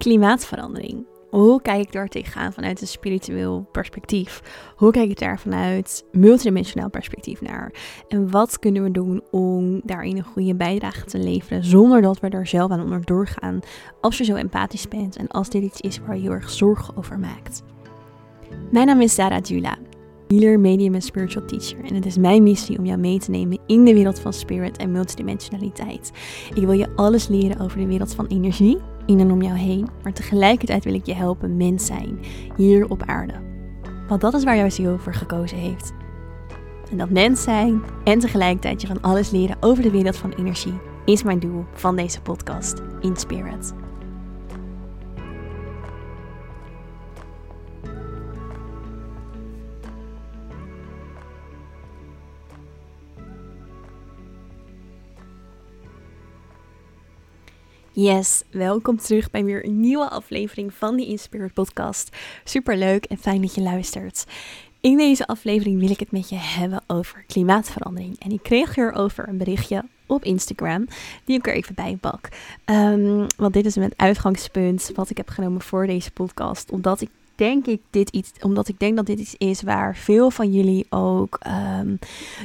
klimaatverandering. 0.00 1.06
Hoe 1.30 1.62
kijk 1.62 1.80
ik 1.80 1.92
daar 1.92 2.08
tegenaan 2.08 2.52
vanuit 2.52 2.80
een 2.80 2.86
spiritueel 2.86 3.66
perspectief? 3.72 4.42
Hoe 4.76 4.90
kijk 4.90 5.10
ik 5.10 5.18
daar 5.18 5.38
vanuit 5.38 6.04
multidimensionaal 6.12 6.90
perspectief 6.90 7.40
naar? 7.40 7.72
En 8.08 8.30
wat 8.30 8.58
kunnen 8.58 8.82
we 8.82 8.90
doen 8.90 9.22
om 9.30 9.80
daarin 9.84 10.16
een 10.16 10.24
goede 10.24 10.54
bijdrage 10.54 11.04
te 11.04 11.18
leveren 11.18 11.64
zonder 11.64 12.02
dat 12.02 12.20
we 12.20 12.28
er 12.28 12.46
zelf 12.46 12.70
aan 12.70 12.82
onderdoor 12.82 13.26
gaan 13.26 13.60
als 14.00 14.18
je 14.18 14.24
zo 14.24 14.34
empathisch 14.34 14.88
bent 14.88 15.16
en 15.16 15.28
als 15.28 15.50
dit 15.50 15.62
iets 15.62 15.80
is 15.80 15.98
waar 15.98 16.16
je 16.16 16.22
heel 16.22 16.32
erg 16.32 16.50
zorgen 16.50 16.96
over 16.96 17.18
maakt? 17.18 17.62
Mijn 18.70 18.86
naam 18.86 19.00
is 19.00 19.14
Sarah 19.14 19.42
Dula, 19.42 19.78
healer, 20.28 20.60
medium 20.60 20.94
en 20.94 21.02
spiritual 21.02 21.46
teacher. 21.46 21.84
En 21.84 21.94
het 21.94 22.06
is 22.06 22.18
mijn 22.18 22.42
missie 22.42 22.78
om 22.78 22.86
jou 22.86 22.98
mee 22.98 23.18
te 23.18 23.30
nemen 23.30 23.58
in 23.66 23.84
de 23.84 23.94
wereld 23.94 24.20
van 24.20 24.32
spirit 24.32 24.76
en 24.76 24.92
multidimensionaliteit. 24.92 26.10
Ik 26.54 26.62
wil 26.62 26.72
je 26.72 26.96
alles 26.96 27.28
leren 27.28 27.60
over 27.60 27.78
de 27.78 27.86
wereld 27.86 28.14
van 28.14 28.26
energie 28.26 28.78
in 29.10 29.20
en 29.20 29.30
om 29.30 29.42
jou 29.42 29.56
heen, 29.56 29.88
maar 30.02 30.12
tegelijkertijd 30.12 30.84
wil 30.84 30.94
ik 30.94 31.06
je 31.06 31.14
helpen 31.14 31.56
mens 31.56 31.86
zijn, 31.86 32.18
hier 32.56 32.88
op 32.88 33.02
aarde. 33.02 33.34
Want 34.08 34.20
dat 34.20 34.34
is 34.34 34.44
waar 34.44 34.56
jouw 34.56 34.70
ziel 34.70 34.98
voor 34.98 35.14
gekozen 35.14 35.58
heeft. 35.58 35.92
En 36.90 36.98
dat 36.98 37.10
mens 37.10 37.42
zijn 37.42 37.82
en 38.04 38.18
tegelijkertijd 38.18 38.80
je 38.80 38.86
van 38.86 39.00
alles 39.00 39.30
leren 39.30 39.56
over 39.60 39.82
de 39.82 39.90
wereld 39.90 40.16
van 40.16 40.32
energie 40.32 40.78
is 41.04 41.22
mijn 41.22 41.38
doel 41.38 41.64
van 41.72 41.96
deze 41.96 42.20
podcast, 42.20 42.82
In 43.00 43.16
Spirit. 43.16 43.74
Yes, 58.02 58.42
welkom 58.50 58.96
terug 58.96 59.30
bij 59.30 59.44
weer 59.44 59.64
een 59.64 59.80
nieuwe 59.80 60.08
aflevering 60.08 60.74
van 60.74 60.96
de 60.96 61.06
Inspired 61.06 61.52
Podcast. 61.52 62.16
Super 62.44 62.76
leuk 62.76 63.04
en 63.04 63.18
fijn 63.18 63.40
dat 63.40 63.54
je 63.54 63.60
luistert. 63.60 64.26
In 64.80 64.96
deze 64.96 65.26
aflevering 65.26 65.80
wil 65.80 65.90
ik 65.90 66.00
het 66.00 66.10
met 66.10 66.28
je 66.28 66.36
hebben 66.36 66.82
over 66.86 67.24
klimaatverandering. 67.26 68.18
En 68.18 68.30
ik 68.30 68.42
kreeg 68.42 68.74
hierover 68.74 69.28
een 69.28 69.38
berichtje 69.38 69.84
op 70.06 70.24
Instagram, 70.24 70.86
die 71.24 71.36
ik 71.38 71.46
er 71.46 71.54
even 71.54 71.74
bij 71.74 71.98
pak. 72.00 72.28
Um, 72.64 73.26
want 73.36 73.54
dit 73.54 73.66
is 73.66 73.76
mijn 73.76 73.92
uitgangspunt 73.96 74.90
wat 74.94 75.10
ik 75.10 75.16
heb 75.16 75.28
genomen 75.28 75.60
voor 75.60 75.86
deze 75.86 76.10
podcast. 76.10 76.70
Omdat 76.70 77.00
ik 77.00 77.10
denk 77.40 77.66
ik 77.66 77.80
dit 77.90 78.10
iets, 78.10 78.32
omdat 78.40 78.68
ik 78.68 78.78
denk 78.78 78.96
dat 78.96 79.06
dit 79.06 79.18
iets 79.18 79.34
is 79.38 79.62
waar 79.62 79.96
veel 79.96 80.30
van 80.30 80.52
jullie 80.52 80.86
ook 80.90 81.38
um, 81.78 81.98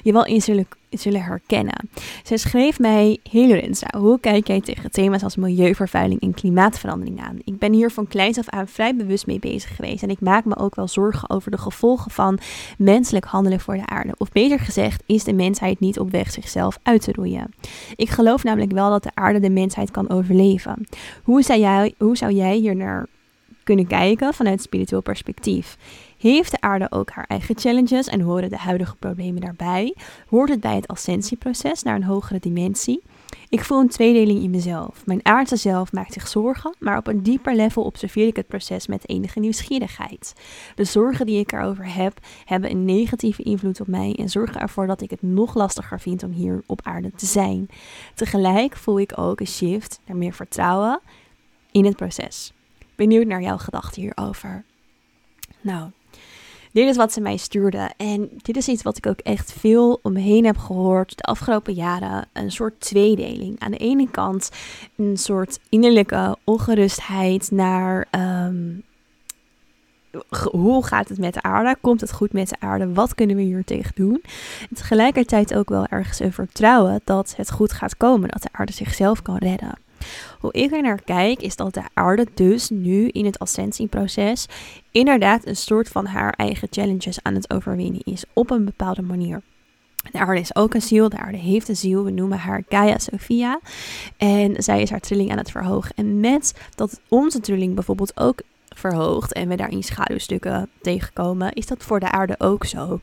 je 0.03 0.11
wel 0.11 0.25
in 0.25 0.41
zullen, 0.41 0.67
zullen 0.89 1.23
herkennen. 1.23 1.89
Zij 2.23 2.37
schreef 2.37 2.79
mij, 2.79 3.19
hey 3.31 3.73
hoe 3.97 4.19
kijk 4.19 4.47
jij 4.47 4.61
tegen 4.61 4.91
thema's 4.91 5.23
als 5.23 5.35
milieuvervuiling 5.35 6.21
en 6.21 6.33
klimaatverandering 6.33 7.21
aan? 7.21 7.37
Ik 7.43 7.59
ben 7.59 7.73
hier 7.73 7.91
van 7.91 8.07
kleins 8.07 8.37
af 8.37 8.49
aan 8.49 8.67
vrij 8.67 8.95
bewust 8.95 9.27
mee 9.27 9.39
bezig 9.39 9.75
geweest 9.75 10.03
en 10.03 10.09
ik 10.09 10.19
maak 10.19 10.45
me 10.45 10.57
ook 10.57 10.75
wel 10.75 10.87
zorgen 10.87 11.29
over 11.29 11.51
de 11.51 11.57
gevolgen 11.57 12.11
van 12.11 12.39
menselijk 12.77 13.25
handelen 13.25 13.59
voor 13.59 13.75
de 13.75 13.85
aarde. 13.85 14.13
Of 14.17 14.31
beter 14.31 14.59
gezegd, 14.59 15.03
is 15.05 15.23
de 15.23 15.33
mensheid 15.33 15.79
niet 15.79 15.99
op 15.99 16.11
weg 16.11 16.31
zichzelf 16.31 16.79
uit 16.83 17.01
te 17.01 17.11
roeien. 17.11 17.53
Ik 17.95 18.09
geloof 18.09 18.43
namelijk 18.43 18.71
wel 18.71 18.89
dat 18.89 19.03
de 19.03 19.11
aarde 19.13 19.39
de 19.39 19.49
mensheid 19.49 19.91
kan 19.91 20.09
overleven. 20.09 20.87
Hoe 21.23 21.41
zou 21.41 21.59
jij, 21.59 21.93
hoe 21.97 22.17
zou 22.17 22.33
jij 22.33 22.55
hier 22.55 22.75
naar 22.75 23.05
kunnen 23.65 23.87
kijken 23.87 24.33
vanuit 24.33 24.61
spiritueel 24.61 25.01
perspectief. 25.01 25.77
Heeft 26.17 26.51
de 26.51 26.61
aarde 26.61 26.91
ook 26.91 27.09
haar 27.09 27.25
eigen 27.27 27.57
challenges 27.57 28.07
en 28.07 28.21
horen 28.21 28.49
de 28.49 28.57
huidige 28.57 28.95
problemen 28.95 29.41
daarbij? 29.41 29.95
Hoort 30.29 30.49
het 30.49 30.59
bij 30.59 30.75
het 30.75 30.87
ascensieproces 30.87 31.83
naar 31.83 31.95
een 31.95 32.03
hogere 32.03 32.39
dimensie? 32.39 33.01
Ik 33.49 33.63
voel 33.63 33.79
een 33.79 33.89
tweedeling 33.89 34.43
in 34.43 34.49
mezelf. 34.49 35.05
Mijn 35.05 35.25
aardse 35.25 35.55
zelf 35.55 35.91
maakt 35.91 36.13
zich 36.13 36.27
zorgen, 36.27 36.75
maar 36.79 36.97
op 36.97 37.07
een 37.07 37.23
dieper 37.23 37.55
level 37.55 37.83
observeer 37.83 38.27
ik 38.27 38.35
het 38.35 38.47
proces 38.47 38.87
met 38.87 39.09
enige 39.09 39.39
nieuwsgierigheid. 39.39 40.33
De 40.75 40.83
zorgen 40.83 41.25
die 41.25 41.39
ik 41.39 41.51
erover 41.51 41.93
heb, 41.93 42.19
hebben 42.45 42.71
een 42.71 42.85
negatieve 42.85 43.43
invloed 43.43 43.79
op 43.79 43.87
mij 43.87 44.15
en 44.19 44.29
zorgen 44.29 44.61
ervoor 44.61 44.87
dat 44.87 45.01
ik 45.01 45.09
het 45.09 45.21
nog 45.21 45.55
lastiger 45.55 45.99
vind 45.99 46.23
om 46.23 46.31
hier 46.31 46.63
op 46.65 46.79
aarde 46.83 47.11
te 47.15 47.25
zijn. 47.25 47.67
Tegelijk 48.13 48.75
voel 48.75 48.99
ik 48.99 49.17
ook 49.17 49.39
een 49.39 49.47
shift 49.47 49.99
naar 50.05 50.17
meer 50.17 50.33
vertrouwen 50.33 50.99
in 51.71 51.85
het 51.85 51.95
proces. 51.95 52.54
Benieuwd 52.95 53.27
naar 53.27 53.41
jouw 53.41 53.57
gedachten 53.57 54.01
hierover. 54.01 54.63
Nou, 55.61 55.89
dit 56.75 56.87
is 56.87 56.95
wat 56.95 57.13
ze 57.13 57.21
mij 57.21 57.37
stuurde. 57.37 57.91
En 57.97 58.29
dit 58.37 58.57
is 58.57 58.67
iets 58.67 58.83
wat 58.83 58.97
ik 58.97 59.05
ook 59.05 59.19
echt 59.19 59.53
veel 59.53 59.99
om 60.01 60.13
me 60.13 60.19
heen 60.19 60.45
heb 60.45 60.57
gehoord 60.57 61.17
de 61.17 61.23
afgelopen 61.23 61.73
jaren. 61.73 62.27
Een 62.33 62.51
soort 62.51 62.79
tweedeling. 62.79 63.59
Aan 63.59 63.71
de 63.71 63.77
ene 63.77 64.09
kant 64.11 64.49
een 64.95 65.17
soort 65.17 65.59
innerlijke 65.69 66.37
ongerustheid 66.43 67.51
naar. 67.51 68.07
Ehm, 68.11 68.73
hoe 70.51 70.85
gaat 70.85 71.09
het 71.09 71.17
met 71.17 71.33
de 71.33 71.41
aarde? 71.41 71.77
Komt 71.81 72.01
het 72.01 72.11
goed 72.11 72.33
met 72.33 72.49
de 72.49 72.59
aarde? 72.59 72.93
Wat 72.93 73.15
kunnen 73.15 73.35
we 73.35 73.41
hier 73.41 73.63
tegen 73.63 73.91
doen? 73.95 74.23
En 74.69 74.75
tegelijkertijd 74.75 75.53
ook 75.53 75.69
wel 75.69 75.85
ergens 75.85 76.19
een 76.19 76.33
vertrouwen 76.33 77.01
dat 77.03 77.33
het 77.37 77.51
goed 77.51 77.73
gaat 77.73 77.97
komen, 77.97 78.29
dat 78.29 78.41
de 78.41 78.49
aarde 78.51 78.73
zichzelf 78.73 79.21
kan 79.21 79.37
redden. 79.37 79.84
Hoe 80.39 80.53
ik 80.53 80.71
er 80.71 80.81
naar 80.81 81.01
kijk, 81.01 81.41
is 81.41 81.55
dat 81.55 81.73
de 81.73 81.83
aarde 81.93 82.27
dus 82.33 82.69
nu 82.69 83.07
in 83.07 83.25
het 83.25 83.39
ascensieproces 83.39 84.45
inderdaad 84.91 85.45
een 85.45 85.55
soort 85.55 85.87
van 85.87 86.05
haar 86.05 86.33
eigen 86.33 86.67
challenges 86.71 87.19
aan 87.21 87.35
het 87.35 87.53
overwinnen 87.53 88.01
is 88.03 88.23
op 88.33 88.49
een 88.49 88.65
bepaalde 88.65 89.01
manier. 89.01 89.41
De 90.11 90.19
aarde 90.19 90.39
is 90.39 90.55
ook 90.55 90.73
een 90.73 90.81
ziel, 90.81 91.09
de 91.09 91.17
aarde 91.17 91.37
heeft 91.37 91.69
een 91.69 91.75
ziel, 91.75 92.03
we 92.03 92.11
noemen 92.11 92.37
haar 92.37 92.63
Gaia 92.69 92.97
Sophia. 92.97 93.59
En 94.17 94.63
zij 94.63 94.81
is 94.81 94.89
haar 94.89 94.99
trilling 94.99 95.31
aan 95.31 95.37
het 95.37 95.51
verhogen. 95.51 95.91
En 95.95 96.19
met 96.19 96.53
dat 96.75 96.99
onze 97.09 97.39
trilling 97.39 97.75
bijvoorbeeld 97.75 98.19
ook 98.19 98.41
verhoogt 98.75 99.33
en 99.33 99.47
we 99.47 99.55
daarin 99.55 99.83
schaduwstukken 99.83 100.69
tegenkomen, 100.81 101.53
is 101.53 101.65
dat 101.65 101.83
voor 101.83 101.99
de 101.99 102.11
aarde 102.11 102.35
ook 102.37 102.65
zo. 102.65 102.99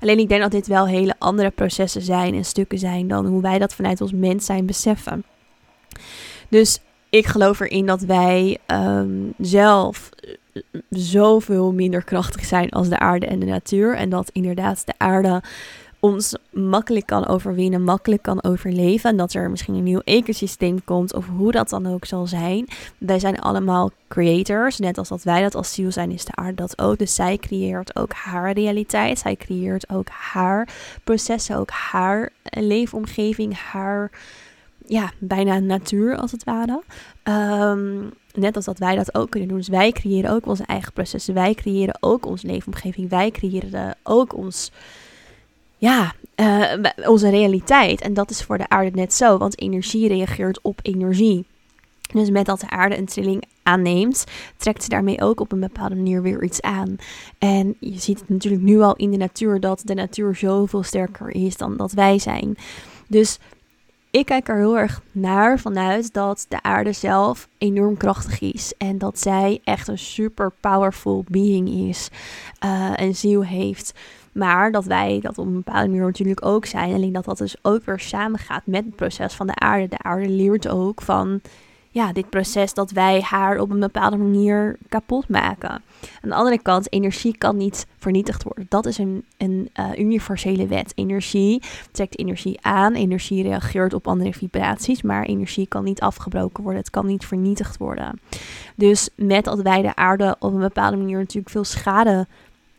Alleen 0.00 0.18
ik 0.18 0.28
denk 0.28 0.42
dat 0.42 0.50
dit 0.50 0.66
wel 0.66 0.86
hele 0.86 1.14
andere 1.18 1.50
processen 1.50 2.02
zijn 2.02 2.34
en 2.34 2.44
stukken 2.44 2.78
zijn 2.78 3.08
dan 3.08 3.26
hoe 3.26 3.42
wij 3.42 3.58
dat 3.58 3.74
vanuit 3.74 4.00
ons 4.00 4.12
mens 4.12 4.44
zijn 4.46 4.66
beseffen. 4.66 5.24
Dus 6.54 6.78
ik 7.08 7.26
geloof 7.26 7.60
erin 7.60 7.86
dat 7.86 8.00
wij 8.00 8.58
um, 8.66 9.34
zelf 9.38 10.10
eh, 10.52 10.62
zoveel 10.90 11.72
minder 11.72 12.04
krachtig 12.04 12.44
zijn 12.44 12.70
als 12.70 12.88
de 12.88 12.98
aarde 12.98 13.26
en 13.26 13.38
de 13.38 13.46
natuur. 13.46 13.96
En 13.96 14.08
dat 14.08 14.30
inderdaad 14.32 14.86
de 14.86 14.92
aarde 14.96 15.42
ons 16.00 16.36
makkelijk 16.50 17.06
kan 17.06 17.26
overwinnen, 17.26 17.82
makkelijk 17.82 18.22
kan 18.22 18.44
overleven. 18.44 19.10
En 19.10 19.16
dat 19.16 19.32
er 19.32 19.50
misschien 19.50 19.74
een 19.74 19.82
nieuw 19.82 20.00
ecosysteem 20.04 20.84
komt, 20.84 21.14
of 21.14 21.26
hoe 21.36 21.52
dat 21.52 21.68
dan 21.68 21.86
ook 21.86 22.04
zal 22.04 22.26
zijn. 22.26 22.68
Wij 22.98 23.18
zijn 23.18 23.40
allemaal 23.40 23.90
creators. 24.08 24.78
Net 24.78 24.98
als 24.98 25.08
dat 25.08 25.22
wij 25.22 25.42
dat 25.42 25.54
als 25.54 25.72
ziel 25.72 25.92
zijn, 25.92 26.10
is 26.10 26.24
de 26.24 26.34
aarde 26.34 26.54
dat 26.54 26.78
ook. 26.78 26.98
Dus 26.98 27.14
zij 27.14 27.36
creëert 27.36 27.96
ook 27.96 28.12
haar 28.12 28.52
realiteit. 28.52 29.18
Zij 29.18 29.36
creëert 29.36 29.90
ook 29.90 30.08
haar 30.08 30.68
processen, 31.04 31.56
ook 31.56 31.70
haar 31.70 32.30
leefomgeving, 32.42 33.58
haar 33.58 34.10
ja, 34.86 35.12
bijna 35.18 35.58
natuur 35.58 36.16
als 36.16 36.32
het 36.32 36.44
ware. 36.44 36.82
Ehm, 37.22 38.02
net 38.34 38.56
als 38.56 38.64
dat 38.64 38.78
wij 38.78 38.96
dat 38.96 39.14
ook 39.14 39.30
kunnen 39.30 39.48
doen. 39.48 39.58
Dus 39.58 39.68
wij 39.68 39.92
creëren 39.92 40.30
ook 40.30 40.46
onze 40.46 40.64
eigen 40.66 40.92
processen. 40.92 41.34
Wij 41.34 41.54
creëren 41.54 41.96
ook 42.00 42.26
onze 42.26 42.46
leefomgeving. 42.46 43.10
Wij 43.10 43.30
creëren 43.30 43.96
ook 44.02 44.36
ons, 44.36 44.72
ja, 45.76 46.12
uh, 46.36 46.72
onze 47.04 47.30
realiteit. 47.30 48.00
En 48.00 48.14
dat 48.14 48.30
is 48.30 48.42
voor 48.42 48.58
de 48.58 48.68
aarde 48.68 48.90
net 48.90 49.14
zo. 49.14 49.38
Want 49.38 49.60
energie 49.60 50.08
reageert 50.08 50.60
op 50.62 50.78
energie. 50.82 51.46
Dus 52.12 52.30
met 52.30 52.46
dat 52.46 52.60
de 52.60 52.70
aarde 52.70 52.98
een 52.98 53.06
trilling 53.06 53.44
aanneemt, 53.62 54.24
trekt 54.56 54.82
ze 54.82 54.88
daarmee 54.88 55.20
ook 55.20 55.40
op 55.40 55.52
een 55.52 55.60
bepaalde 55.60 55.94
manier 55.94 56.22
weer 56.22 56.42
iets 56.42 56.60
aan. 56.60 56.96
En 57.38 57.76
je 57.80 57.98
ziet 57.98 58.20
het 58.20 58.28
natuurlijk 58.28 58.62
nu 58.62 58.80
al 58.80 58.96
in 58.96 59.10
de 59.10 59.16
natuur 59.16 59.60
dat 59.60 59.82
de 59.84 59.94
natuur 59.94 60.34
zoveel 60.34 60.82
sterker 60.82 61.30
is 61.30 61.56
dan 61.56 61.76
dat 61.76 61.92
wij 61.92 62.18
zijn. 62.18 62.56
Dus 63.08 63.38
ik 64.14 64.26
kijk 64.26 64.48
er 64.48 64.56
heel 64.56 64.78
erg 64.78 65.00
naar 65.12 65.58
vanuit 65.58 66.12
dat 66.12 66.46
de 66.48 66.62
aarde 66.62 66.92
zelf 66.92 67.48
enorm 67.58 67.96
krachtig 67.96 68.40
is. 68.40 68.74
En 68.78 68.98
dat 68.98 69.18
zij 69.18 69.60
echt 69.64 69.88
een 69.88 69.98
super 69.98 70.52
powerful 70.60 71.24
being 71.28 71.68
is. 71.68 72.08
Uh, 72.64 72.92
een 72.96 73.14
ziel 73.14 73.44
heeft. 73.44 73.92
Maar 74.32 74.72
dat 74.72 74.84
wij 74.84 75.18
dat 75.22 75.38
op 75.38 75.46
een 75.46 75.52
bepaalde 75.52 75.88
manier 75.88 76.04
natuurlijk 76.04 76.44
ook 76.44 76.66
zijn. 76.66 76.94
Alleen 76.94 77.12
dat 77.12 77.24
dat 77.24 77.38
dus 77.38 77.56
ook 77.62 77.84
weer 77.84 78.00
samengaat 78.00 78.66
met 78.66 78.84
het 78.84 78.96
proces 78.96 79.34
van 79.34 79.46
de 79.46 79.54
aarde. 79.54 79.88
De 79.88 79.98
aarde 79.98 80.28
leert 80.28 80.68
ook 80.68 81.02
van 81.02 81.40
ja, 81.94 82.12
dit 82.12 82.30
proces 82.30 82.74
dat 82.74 82.90
wij 82.90 83.20
haar 83.20 83.58
op 83.58 83.70
een 83.70 83.80
bepaalde 83.80 84.16
manier 84.16 84.76
kapot 84.88 85.28
maken. 85.28 85.70
Aan 85.70 86.28
de 86.28 86.34
andere 86.34 86.62
kant, 86.62 86.92
energie 86.92 87.38
kan 87.38 87.56
niet 87.56 87.86
vernietigd 87.98 88.42
worden. 88.42 88.66
Dat 88.68 88.86
is 88.86 88.98
een, 88.98 89.24
een 89.36 89.70
uh, 89.80 89.98
universele 89.98 90.66
wet. 90.66 90.92
Energie 90.94 91.62
trekt 91.90 92.18
energie 92.18 92.58
aan, 92.60 92.94
energie 92.94 93.42
reageert 93.42 93.94
op 93.94 94.08
andere 94.08 94.32
vibraties, 94.32 95.02
maar 95.02 95.24
energie 95.24 95.66
kan 95.66 95.84
niet 95.84 96.00
afgebroken 96.00 96.62
worden, 96.62 96.80
het 96.80 96.90
kan 96.90 97.06
niet 97.06 97.26
vernietigd 97.26 97.76
worden. 97.76 98.20
Dus 98.74 99.08
met 99.14 99.44
dat 99.44 99.62
wij 99.62 99.82
de 99.82 99.94
aarde 99.94 100.36
op 100.38 100.52
een 100.52 100.60
bepaalde 100.60 100.96
manier 100.96 101.18
natuurlijk 101.18 101.50
veel 101.50 101.64
schade 101.64 102.26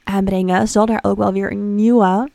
aanbrengen, 0.03 0.67
zal 0.67 0.87
er 0.87 0.99
ook 1.01 1.17
wel 1.17 1.33
weer 1.33 1.51
een 1.51 1.75
nieuwe 1.75 2.29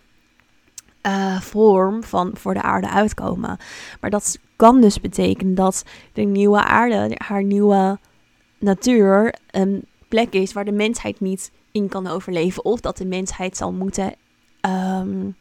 uh, 1.06 1.40
vorm 1.40 2.02
van 2.02 2.30
voor 2.34 2.54
de 2.54 2.62
aarde 2.62 2.90
uitkomen. 2.90 3.56
Maar 4.00 4.10
dat 4.10 4.38
kan 4.60 4.80
dus 4.80 5.00
betekenen 5.00 5.54
dat 5.54 5.84
de 6.12 6.22
nieuwe 6.22 6.64
aarde 6.64 7.14
haar 7.24 7.42
nieuwe 7.42 7.98
natuur 8.58 9.34
een 9.50 9.84
plek 10.08 10.32
is 10.32 10.52
waar 10.52 10.64
de 10.64 10.72
mensheid 10.72 11.20
niet 11.20 11.52
in 11.72 11.88
kan 11.88 12.06
overleven. 12.06 12.64
Of 12.64 12.80
dat 12.80 12.96
de 12.96 13.06
mensheid 13.06 13.56
zal 13.56 13.72
moeten 13.72 14.14
um, 14.68 15.36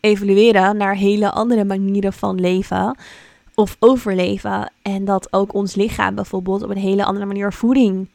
evolueren 0.00 0.76
naar 0.76 0.96
hele 0.96 1.30
andere 1.30 1.64
manieren 1.64 2.12
van 2.12 2.40
leven 2.40 2.96
of 3.54 3.76
overleven. 3.78 4.72
En 4.82 5.04
dat 5.04 5.32
ook 5.32 5.54
ons 5.54 5.74
lichaam 5.74 6.14
bijvoorbeeld 6.14 6.62
op 6.62 6.70
een 6.70 6.76
hele 6.76 7.04
andere 7.04 7.26
manier 7.26 7.52
voeding 7.52 8.08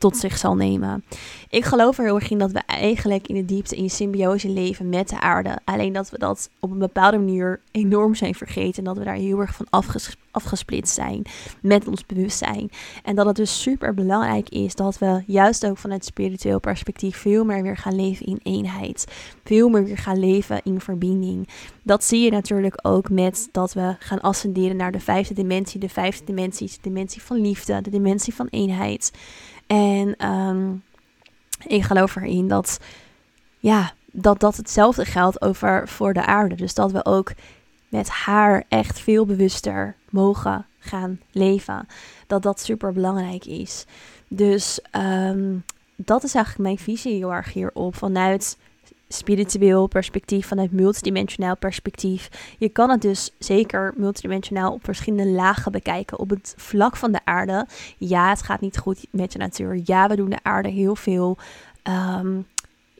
tot 0.00 0.16
zich 0.16 0.38
zal 0.38 0.54
nemen. 0.54 1.04
Ik 1.48 1.64
geloof 1.64 1.98
er 1.98 2.04
heel 2.04 2.14
erg 2.14 2.30
in 2.30 2.38
dat 2.38 2.52
we 2.52 2.58
eigenlijk 2.66 3.28
in 3.28 3.34
de 3.34 3.44
diepte 3.44 3.76
in 3.76 3.90
symbiose 3.90 4.48
leven 4.48 4.88
met 4.88 5.08
de 5.08 5.20
aarde. 5.20 5.58
Alleen 5.64 5.92
dat 5.92 6.10
we 6.10 6.18
dat 6.18 6.50
op 6.60 6.70
een 6.70 6.78
bepaalde 6.78 7.18
manier 7.18 7.60
enorm 7.70 8.14
zijn 8.14 8.34
vergeten. 8.34 8.78
En 8.78 8.84
dat 8.84 8.96
we 8.96 9.04
daar 9.04 9.14
heel 9.14 9.40
erg 9.40 9.54
van 9.54 9.66
afges 9.70 10.16
afgesplitst 10.30 10.94
zijn 10.94 11.22
met 11.62 11.88
ons 11.88 12.06
bewustzijn. 12.06 12.70
En 13.04 13.14
dat 13.14 13.26
het 13.26 13.36
dus 13.36 13.62
super 13.62 13.94
belangrijk 13.94 14.48
is 14.48 14.74
dat 14.74 14.98
we 14.98 15.22
juist 15.26 15.66
ook 15.66 15.78
vanuit 15.78 16.04
spiritueel 16.04 16.60
perspectief 16.60 17.16
veel 17.16 17.44
meer 17.44 17.62
weer 17.62 17.76
gaan 17.76 17.94
leven 17.94 18.26
in 18.26 18.40
eenheid. 18.42 19.04
Veel 19.44 19.68
meer 19.68 19.84
weer 19.84 19.98
gaan 19.98 20.18
leven 20.18 20.60
in 20.64 20.80
verbinding. 20.80 21.48
Dat 21.82 22.04
zie 22.04 22.20
je 22.20 22.30
natuurlijk 22.30 22.78
ook 22.82 23.10
met 23.10 23.48
dat 23.52 23.72
we 23.72 23.96
gaan 23.98 24.20
ascenderen 24.20 24.76
naar 24.76 24.92
de 24.92 25.00
vijfde 25.00 25.34
dimensie. 25.34 25.80
De 25.80 25.88
vijfde 25.88 26.24
dimensie 26.24 26.66
is 26.66 26.74
de 26.74 26.82
dimensie 26.82 27.22
van 27.22 27.40
liefde, 27.40 27.80
de 27.80 27.90
dimensie 27.90 28.34
van 28.34 28.46
eenheid. 28.50 29.12
En 29.76 30.30
um, 30.30 30.82
ik 31.66 31.82
geloof 31.82 32.16
erin 32.16 32.48
dat, 32.48 32.78
ja, 33.58 33.92
dat 34.12 34.40
dat 34.40 34.56
hetzelfde 34.56 35.04
geldt 35.04 35.42
over 35.42 35.88
voor 35.88 36.12
de 36.12 36.26
aarde. 36.26 36.54
Dus 36.54 36.74
dat 36.74 36.92
we 36.92 37.04
ook 37.04 37.32
met 37.88 38.08
haar 38.08 38.64
echt 38.68 39.00
veel 39.00 39.26
bewuster 39.26 39.96
mogen 40.08 40.66
gaan 40.78 41.20
leven. 41.30 41.86
Dat 42.26 42.42
dat 42.42 42.60
super 42.60 42.92
belangrijk 42.92 43.44
is. 43.44 43.84
Dus 44.28 44.80
um, 44.92 45.64
dat 45.96 46.24
is 46.24 46.34
eigenlijk 46.34 46.64
mijn 46.64 46.78
visie 46.78 47.16
heel 47.16 47.32
erg 47.32 47.52
hierop. 47.52 47.96
Vanuit 47.96 48.58
spiritueel 49.12 49.86
perspectief, 49.86 50.46
vanuit 50.46 50.72
multidimensionaal 50.72 51.56
perspectief. 51.56 52.54
Je 52.58 52.68
kan 52.68 52.90
het 52.90 53.02
dus 53.02 53.30
zeker 53.38 53.92
multidimensionaal 53.96 54.72
op 54.72 54.84
verschillende 54.84 55.30
lagen 55.30 55.72
bekijken. 55.72 56.18
Op 56.18 56.30
het 56.30 56.54
vlak 56.56 56.96
van 56.96 57.12
de 57.12 57.20
aarde, 57.24 57.66
ja, 57.98 58.28
het 58.28 58.42
gaat 58.42 58.60
niet 58.60 58.78
goed 58.78 59.06
met 59.10 59.32
de 59.32 59.38
natuur. 59.38 59.80
Ja, 59.84 60.08
we 60.08 60.16
doen 60.16 60.30
de 60.30 60.38
aarde 60.42 60.68
heel 60.68 60.96
veel 60.96 61.38
um, 62.18 62.46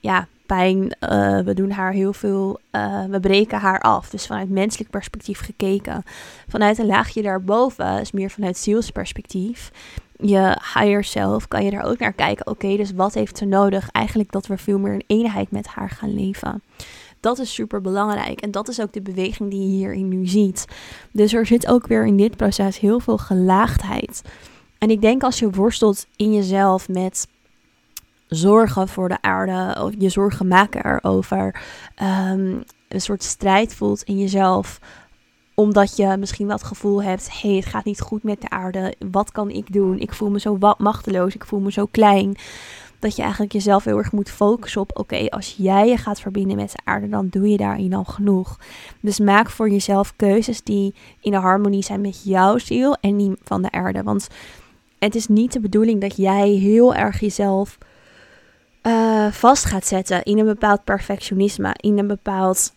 ja, 0.01 0.27
pijn. 0.47 0.79
Uh, 0.83 1.39
we 1.39 1.55
doen 1.55 1.71
haar 1.71 1.93
heel 1.93 2.13
veel, 2.13 2.61
uh, 2.73 3.05
we 3.05 3.21
breken 3.21 3.59
haar 3.59 3.81
af. 3.81 4.11
Dus 4.11 4.27
vanuit 4.27 4.49
menselijk 4.49 4.91
perspectief 4.91 5.41
gekeken. 5.41 6.03
Vanuit 6.49 6.79
een 6.79 6.87
laagje 6.87 7.23
daarboven 7.23 8.01
is 8.01 8.13
meer 8.13 8.31
vanuit 8.31 8.56
zielsperspectief 8.56 9.71
je 10.22 10.58
higher 10.75 11.05
self, 11.05 11.49
kan 11.49 11.64
je 11.64 11.70
daar 11.70 11.84
ook 11.84 11.99
naar 11.99 12.12
kijken. 12.12 12.46
Oké, 12.46 12.76
dus 12.76 12.93
wat 12.93 13.14
heeft 13.14 13.38
ze 13.38 13.44
nodig? 13.44 13.90
Eigenlijk 13.90 14.32
dat 14.32 14.46
we 14.46 14.56
veel 14.56 14.78
meer 14.78 14.93
in 14.93 15.05
eenheid 15.06 15.50
met 15.50 15.67
haar 15.67 15.90
gaan 15.90 16.14
leven. 16.14 16.62
Dat 17.20 17.38
is 17.38 17.55
super 17.55 17.81
belangrijk. 17.81 18.40
En 18.40 18.50
dat 18.50 18.69
is 18.69 18.81
ook 18.81 18.93
de 18.93 19.02
beweging 19.02 19.50
die 19.50 19.61
je 19.61 19.76
hierin 19.76 20.08
nu 20.08 20.26
ziet. 20.26 20.64
Dus 21.12 21.32
er 21.32 21.46
zit 21.46 21.67
ook 21.67 21.87
weer 21.87 22.06
in 22.06 22.17
dit 22.17 22.37
proces 22.37 22.78
heel 22.78 23.00
veel 23.00 23.19
gelaagdheid. 23.19 24.22
En 24.78 24.90
ik 24.90 25.00
denk 25.00 25.22
als 25.22 25.38
je 25.38 25.50
worstelt 25.50 26.06
in 26.17 26.32
jezelf 26.32 26.88
met 26.88 27.28
zorgen 28.26 28.88
voor 28.88 29.08
de 29.08 29.22
aarde, 29.22 29.81
of 29.82 29.93
je 29.99 30.08
zorgen 30.08 30.49
maken 30.49 30.84
erover, 30.84 31.62
um, 32.02 32.62
een 32.88 33.00
soort 33.00 33.22
strijd 33.22 33.75
voelt 33.75 34.02
in 34.02 34.19
jezelf 34.19 34.81
omdat 35.61 35.97
je 35.97 36.17
misschien 36.19 36.47
wel 36.47 36.57
het 36.57 36.65
gevoel 36.65 37.03
hebt: 37.03 37.41
hé, 37.41 37.49
hey, 37.49 37.57
het 37.57 37.67
gaat 37.67 37.85
niet 37.85 38.01
goed 38.01 38.23
met 38.23 38.41
de 38.41 38.49
aarde. 38.49 38.95
Wat 39.11 39.33
kan 39.33 39.51
ik 39.51 39.73
doen? 39.73 39.99
Ik 39.99 40.12
voel 40.12 40.31
me 40.31 40.41
zo 40.41 40.59
machteloos. 40.79 41.35
Ik 41.35 41.45
voel 41.45 41.61
me 41.61 41.73
zo 41.73 41.87
klein. 41.87 42.37
Dat 42.99 43.17
je 43.17 43.23
eigenlijk 43.23 43.53
jezelf 43.53 43.85
heel 43.85 43.99
erg 43.99 44.12
moet 44.12 44.31
focussen 44.31 44.81
op: 44.81 44.99
oké, 44.99 45.29
als 45.29 45.55
jij 45.59 45.89
je 45.89 45.97
gaat 45.97 46.21
verbinden 46.21 46.57
met 46.57 46.71
de 46.71 46.81
aarde, 46.85 47.09
dan 47.09 47.29
doe 47.29 47.49
je 47.49 47.57
daarin 47.57 47.95
al 47.95 48.05
genoeg. 48.05 48.59
Dus 49.01 49.19
maak 49.19 49.51
voor 49.51 49.71
jezelf 49.71 50.12
keuzes 50.17 50.62
die 50.62 50.95
in 51.21 51.35
harmonie 51.35 51.85
zijn 51.85 52.01
met 52.01 52.25
jouw 52.25 52.59
ziel 52.59 52.97
en 53.01 53.17
die 53.17 53.33
van 53.43 53.63
de 53.63 53.71
aarde. 53.71 54.03
Want 54.03 54.29
het 54.99 55.15
is 55.15 55.29
niet 55.29 55.53
de 55.53 55.61
bedoeling 55.61 56.01
dat 56.01 56.17
jij 56.17 56.49
heel 56.49 56.95
erg 56.95 57.21
jezelf 57.21 57.79
uh, 58.83 59.27
vast 59.33 59.65
gaat 59.65 59.87
zetten 59.87 60.23
in 60.23 60.39
een 60.39 60.47
bepaald 60.47 60.85
perfectionisme, 60.85 61.75
in 61.77 61.99
een 61.99 62.06
bepaald 62.06 62.73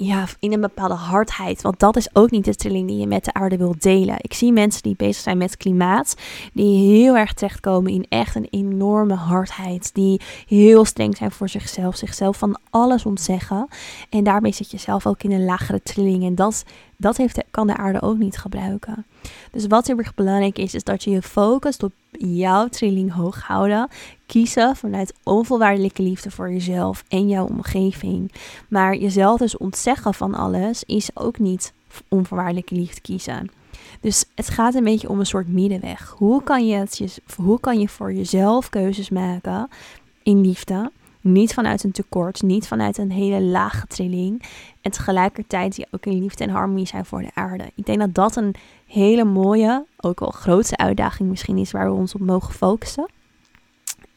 ja, 0.00 0.26
in 0.38 0.52
een 0.52 0.60
bepaalde 0.60 0.94
hardheid. 0.94 1.62
Want 1.62 1.78
dat 1.78 1.96
is 1.96 2.08
ook 2.12 2.30
niet 2.30 2.44
de 2.44 2.54
trilling 2.54 2.88
die 2.88 2.98
je 2.98 3.06
met 3.06 3.24
de 3.24 3.32
aarde 3.32 3.56
wilt 3.56 3.82
delen. 3.82 4.16
Ik 4.18 4.34
zie 4.34 4.52
mensen 4.52 4.82
die 4.82 4.96
bezig 4.96 5.22
zijn 5.22 5.38
met 5.38 5.56
klimaat, 5.56 6.14
die 6.52 6.96
heel 6.96 7.16
erg 7.16 7.32
terechtkomen 7.32 7.92
in 7.92 8.06
echt 8.08 8.34
een 8.34 8.46
enorme 8.50 9.14
hardheid. 9.14 9.94
Die 9.94 10.20
heel 10.46 10.84
streng 10.84 11.16
zijn 11.16 11.30
voor 11.30 11.48
zichzelf, 11.48 11.96
zichzelf 11.96 12.36
van 12.36 12.58
alles 12.70 13.04
ontzeggen. 13.04 13.68
En 14.10 14.24
daarmee 14.24 14.52
zit 14.52 14.70
je 14.70 14.78
zelf 14.78 15.06
ook 15.06 15.22
in 15.22 15.32
een 15.32 15.44
lagere 15.44 15.82
trilling. 15.82 16.24
En 16.24 16.34
dat, 16.34 16.64
dat 16.96 17.16
heeft, 17.16 17.44
kan 17.50 17.66
de 17.66 17.76
aarde 17.76 18.02
ook 18.02 18.18
niet 18.18 18.38
gebruiken. 18.38 19.06
Dus 19.50 19.66
wat 19.66 19.86
heel 19.86 19.98
erg 19.98 20.14
belangrijk 20.14 20.58
is, 20.58 20.74
is 20.74 20.84
dat 20.84 21.04
je 21.04 21.10
je 21.10 21.22
focust 21.22 21.82
op 21.82 21.92
jouw 22.10 22.68
trilling 22.68 23.12
hoog 23.12 23.42
houden. 23.42 23.88
Kiezen 24.28 24.76
vanuit 24.76 25.14
onvoorwaardelijke 25.22 26.02
liefde 26.02 26.30
voor 26.30 26.52
jezelf 26.52 27.04
en 27.08 27.28
jouw 27.28 27.46
omgeving. 27.46 28.32
Maar 28.68 28.96
jezelf 28.96 29.38
dus 29.38 29.56
ontzeggen 29.56 30.14
van 30.14 30.34
alles 30.34 30.84
is 30.84 31.10
ook 31.14 31.38
niet 31.38 31.72
onvoorwaardelijke 32.08 32.74
liefde 32.74 33.00
kiezen. 33.00 33.50
Dus 34.00 34.24
het 34.34 34.48
gaat 34.48 34.74
een 34.74 34.84
beetje 34.84 35.08
om 35.08 35.18
een 35.18 35.26
soort 35.26 35.48
middenweg. 35.48 36.14
Hoe 36.18 36.42
kan 36.42 36.66
je, 36.66 36.86
hoe 37.36 37.60
kan 37.60 37.80
je 37.80 37.88
voor 37.88 38.12
jezelf 38.12 38.68
keuzes 38.68 39.10
maken 39.10 39.68
in 40.22 40.40
liefde? 40.40 40.90
Niet 41.20 41.54
vanuit 41.54 41.84
een 41.84 41.92
tekort, 41.92 42.42
niet 42.42 42.66
vanuit 42.66 42.98
een 42.98 43.12
hele 43.12 43.40
lage 43.40 43.86
trilling. 43.86 44.42
En 44.80 44.90
tegelijkertijd 44.90 45.74
die 45.74 45.86
ook 45.90 46.06
in 46.06 46.18
liefde 46.18 46.44
en 46.44 46.50
harmonie 46.50 46.86
zijn 46.86 47.04
voor 47.04 47.22
de 47.22 47.30
aarde. 47.34 47.64
Ik 47.74 47.86
denk 47.86 47.98
dat 47.98 48.14
dat 48.14 48.36
een 48.36 48.54
hele 48.86 49.24
mooie, 49.24 49.84
ook 50.00 50.20
wel 50.20 50.30
grootste 50.30 50.76
uitdaging 50.76 51.28
misschien 51.28 51.58
is 51.58 51.70
waar 51.70 51.90
we 51.90 51.96
ons 51.96 52.14
op 52.14 52.20
mogen 52.20 52.54
focussen. 52.54 53.08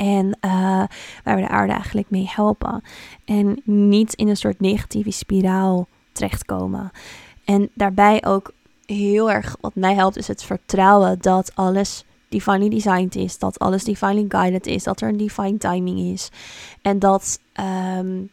En 0.02 0.38
uh, 0.46 0.84
waar 1.24 1.36
we 1.36 1.42
de 1.42 1.48
aarde 1.48 1.74
eigenlijk 1.74 2.10
mee 2.10 2.30
helpen. 2.30 2.84
En 3.26 3.62
niet 3.64 4.14
in 4.14 4.28
een 4.28 4.38
soort 4.38 4.60
negatieve 4.60 5.12
spiraal 5.12 5.88
terechtkomen. 6.12 6.92
En 7.46 7.70
daarbij 7.74 8.26
ook 8.26 8.54
heel 8.86 9.32
erg 9.32 9.58
wat 9.60 9.76
mij 9.76 9.94
helpt 9.94 10.18
is 10.18 10.28
het 10.28 10.44
vertrouwen 10.44 11.18
dat 11.20 11.52
alles 11.56 12.06
divinely 12.30 12.70
designed 12.70 13.16
is, 13.16 13.38
dat 13.38 13.60
alles 13.60 13.84
divinely 13.84 14.26
guided 14.28 14.68
is, 14.68 14.84
dat 14.84 15.02
er 15.02 15.10
een 15.10 15.18
divine 15.18 15.58
timing 15.58 16.00
is. 16.00 16.30
En 16.82 17.00
dat 17.00 17.40
um, 17.98 18.30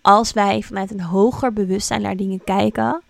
als 0.00 0.32
wij 0.32 0.62
vanuit 0.62 0.90
een 0.90 1.00
hoger 1.00 1.52
bewustzijn 1.52 2.02
naar 2.02 2.16
dingen 2.16 2.44
kijken, 2.44 3.02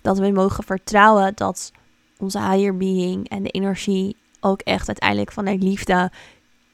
dat 0.00 0.18
we 0.18 0.30
mogen 0.30 0.64
vertrouwen 0.64 1.32
dat 1.34 1.72
onze 2.18 2.40
higher 2.40 2.76
being 2.76 3.28
en 3.28 3.42
de 3.42 3.50
energie 3.50 4.16
ook 4.40 4.60
echt 4.60 4.88
uiteindelijk 4.88 5.32
vanuit 5.32 5.62
liefde 5.62 6.10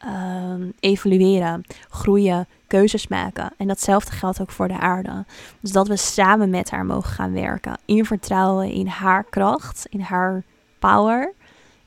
um, 0.04 0.72
evolueren, 0.80 1.64
groeien, 1.88 2.46
keuzes 2.66 3.08
maken. 3.08 3.52
En 3.56 3.66
datzelfde 3.66 4.12
geldt 4.12 4.40
ook 4.40 4.50
voor 4.50 4.68
de 4.68 4.78
aarde. 4.78 5.24
Dus 5.60 5.72
dat 5.72 5.88
we 5.88 5.96
samen 5.96 6.50
met 6.50 6.70
haar 6.70 6.84
mogen 6.86 7.10
gaan 7.10 7.32
werken. 7.32 7.78
In 7.84 8.04
vertrouwen 8.04 8.70
in 8.70 8.86
haar 8.86 9.24
kracht, 9.24 9.86
in 9.90 10.00
haar 10.00 10.44
power 10.78 11.34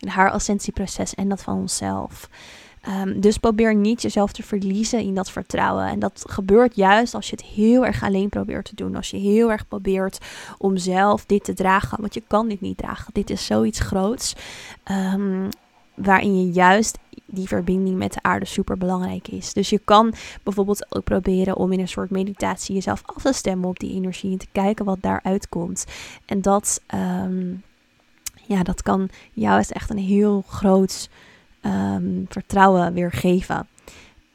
in 0.01 0.08
haar 0.08 0.32
ascensieproces 0.32 1.15
en 1.15 1.30
dat 1.30 1.44
van 1.44 1.58
onszelf. 1.58 2.30
Um, 3.01 3.20
dus 3.20 3.38
probeer 3.38 3.75
niet 3.75 4.01
jezelf 4.01 4.32
te 4.32 4.44
verliezen 4.44 5.00
in 5.00 5.15
dat 5.15 5.32
vertrouwen. 5.32 5.86
En 5.86 6.00
dat 6.00 6.24
gebeurt 6.30 6.75
juist 6.75 7.13
als 7.13 7.30
je 7.30 7.36
het 7.36 7.46
heel 7.46 7.86
erg 7.86 8.03
alleen 8.03 8.30
probeert 8.30 8.65
te 8.65 8.75
doen. 8.75 8.96
Als 8.96 9.10
je 9.10 9.18
heel 9.18 9.51
erg 9.51 9.68
probeert 9.68 10.18
om 10.58 10.77
zelf 10.77 11.25
dit 11.25 11.44
te 11.44 11.53
dragen. 11.53 12.01
Want 12.01 12.13
je 12.13 12.24
kan 12.27 12.48
dit 12.48 12.62
niet 12.62 12.77
dragen. 12.77 13.13
Dit 13.13 13.30
is 13.30 13.46
zoiets 13.46 13.80
groots. 13.80 14.36
Um, 15.13 15.50
waarin 15.94 16.41
je 16.41 16.51
juist 16.51 16.98
die 17.25 17.48
verbinding 17.48 17.98
met 17.98 18.13
de 18.13 18.22
aarde 18.22 18.46
super 18.46 18.77
belangrijk 18.77 19.27
is. 19.27 19.53
Dus 19.53 19.70
je 19.70 19.80
kan 19.80 20.13
bijvoorbeeld 20.44 20.96
ook 20.96 21.03
proberen 21.03 21.58
om 21.58 21.72
in 21.72 21.80
een 21.80 21.88
soort 21.88 22.10
meditatie 22.10 22.75
jezelf 22.75 23.01
af 23.06 23.22
te 23.22 23.34
stemmen 23.34 23.70
op 23.70 23.80
die 23.80 23.94
energie 23.94 24.32
en 24.32 24.38
te 24.38 24.48
kijken 24.51 24.86
wat 24.86 25.01
daaruit 25.01 25.50
komt. 25.50 25.86
En 26.25 26.41
dat 26.41 26.82
um, 26.94 27.63
ja, 28.48 28.63
dat 28.63 28.82
kan 28.82 29.10
jou 29.34 29.60
is 29.60 29.72
echt 29.72 29.89
een 29.89 29.98
heel 29.98 30.44
groot 30.48 31.10
um, 31.62 32.25
vertrouwen 32.30 32.94
weer 32.94 33.12
geven. 33.12 33.68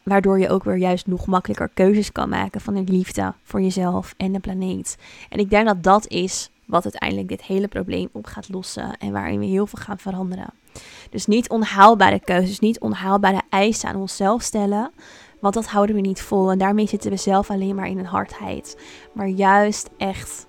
Waardoor 0.02 0.38
je 0.38 0.48
ook 0.48 0.64
weer 0.64 0.76
juist 0.76 1.06
nog 1.06 1.26
makkelijker 1.26 1.70
keuzes 1.74 2.12
kan 2.12 2.28
maken 2.28 2.60
van 2.60 2.76
een 2.76 2.88
liefde 2.90 3.34
voor 3.42 3.62
jezelf 3.62 4.14
en 4.16 4.32
de 4.32 4.40
planeet. 4.40 4.96
En 5.28 5.38
ik 5.38 5.50
denk 5.50 5.66
dat 5.66 5.82
dat 5.82 6.08
is 6.08 6.50
wat 6.66 6.84
uiteindelijk 6.84 7.28
dit 7.28 7.42
hele 7.42 7.68
probleem 7.68 8.08
op 8.12 8.26
gaat 8.26 8.48
lossen 8.48 8.96
en 8.96 9.12
waarin 9.12 9.38
we 9.38 9.46
heel 9.46 9.66
veel 9.66 9.82
gaan 9.82 9.98
veranderen. 9.98 10.50
Dus 11.10 11.26
niet 11.26 11.48
onhaalbare 11.48 12.20
keuzes, 12.20 12.58
niet 12.58 12.80
onhaalbare 12.80 13.42
eisen 13.50 13.88
aan 13.88 13.96
onszelf 13.96 14.42
stellen, 14.42 14.90
want 15.40 15.54
dat 15.54 15.66
houden 15.66 15.96
we 15.96 16.00
niet 16.00 16.22
vol 16.22 16.50
en 16.50 16.58
daarmee 16.58 16.86
zitten 16.86 17.10
we 17.10 17.16
zelf 17.16 17.50
alleen 17.50 17.74
maar 17.74 17.88
in 17.88 17.98
een 17.98 18.06
hardheid. 18.06 18.78
Maar 19.12 19.28
juist 19.28 19.90
echt 19.96 20.46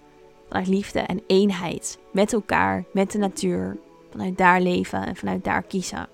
vanuit 0.48 0.68
liefde 0.68 1.00
en 1.00 1.22
eenheid 1.28 2.00
met 2.12 2.34
elkaar, 2.34 2.84
met 2.94 3.12
de 3.12 3.18
natuur, 3.18 3.78
vanuit 4.12 4.38
daar 4.38 4.62
leven 4.62 5.06
en 5.06 5.16
vanuit 5.16 5.44
daar 5.44 5.64
kiezen. 5.64 6.08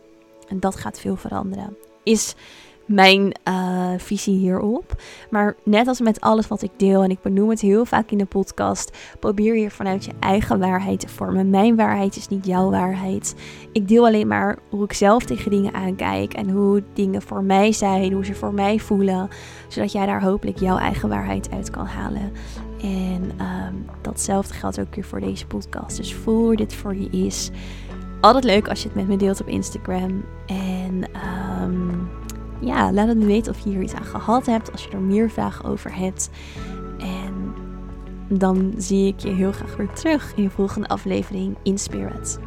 En 0.47 0.59
dat 0.59 0.75
gaat 0.75 0.99
veel 0.99 1.15
veranderen. 1.15 1.77
Is 2.03 2.35
mijn 2.85 3.35
uh, 3.47 3.89
visie 3.97 4.37
hierop. 4.37 5.01
Maar 5.29 5.55
net 5.63 5.87
als 5.87 6.01
met 6.01 6.21
alles 6.21 6.47
wat 6.47 6.61
ik 6.61 6.71
deel, 6.77 7.03
en 7.03 7.09
ik 7.09 7.21
benoem 7.21 7.49
het 7.49 7.61
heel 7.61 7.85
vaak 7.85 8.11
in 8.11 8.17
de 8.17 8.25
podcast, 8.25 8.97
probeer 9.19 9.57
je 9.57 9.69
vanuit 9.69 10.05
je 10.05 10.11
eigen 10.19 10.59
waarheid 10.59 10.99
te 10.99 11.07
vormen. 11.07 11.49
Mijn 11.49 11.75
waarheid 11.75 12.15
is 12.15 12.27
niet 12.27 12.45
jouw 12.45 12.69
waarheid. 12.69 13.35
Ik 13.71 13.87
deel 13.87 14.05
alleen 14.05 14.27
maar 14.27 14.57
hoe 14.69 14.83
ik 14.83 14.93
zelf 14.93 15.23
tegen 15.23 15.51
dingen 15.51 15.73
aankijk 15.73 16.33
en 16.33 16.49
hoe 16.49 16.83
dingen 16.93 17.21
voor 17.21 17.43
mij 17.43 17.71
zijn, 17.71 18.13
hoe 18.13 18.25
ze 18.25 18.33
voor 18.33 18.53
mij 18.53 18.79
voelen, 18.79 19.29
zodat 19.67 19.91
jij 19.91 20.05
daar 20.05 20.23
hopelijk 20.23 20.59
jouw 20.59 20.77
eigen 20.77 21.09
waarheid 21.09 21.51
uit 21.51 21.69
kan 21.69 21.85
halen. 21.85 22.31
En 22.81 23.23
um, 23.23 23.85
datzelfde 24.01 24.53
geldt 24.53 24.79
ook 24.79 24.95
weer 24.95 25.03
voor 25.03 25.19
deze 25.19 25.47
podcast. 25.47 25.97
Dus 25.97 26.13
voel 26.13 26.55
dit 26.55 26.73
voor 26.73 26.95
je 26.95 27.09
is. 27.09 27.51
Altijd 28.21 28.43
leuk 28.43 28.67
als 28.69 28.81
je 28.81 28.87
het 28.87 28.97
met 28.97 29.07
me 29.07 29.17
deelt 29.17 29.41
op 29.41 29.47
Instagram. 29.47 30.23
En 30.45 31.03
um, 31.61 31.82
ja, 32.65 32.91
laat 32.91 33.07
het 33.07 33.17
me 33.17 33.25
weten 33.25 33.53
of 33.53 33.59
je 33.59 33.69
hier 33.69 33.81
iets 33.81 33.93
aan 33.93 34.05
gehad 34.05 34.45
hebt. 34.45 34.71
Als 34.71 34.83
je 34.83 34.89
er 34.89 35.01
meer 35.01 35.29
vragen 35.29 35.65
over 35.65 35.95
hebt. 35.95 36.29
En 36.97 37.53
dan 38.37 38.73
zie 38.77 39.07
ik 39.07 39.19
je 39.19 39.29
heel 39.29 39.51
graag 39.51 39.75
weer 39.75 39.93
terug 39.93 40.33
in 40.35 40.43
de 40.43 40.49
volgende 40.49 40.87
aflevering 40.87 41.57
in 41.63 41.77
Spirit. 41.77 42.39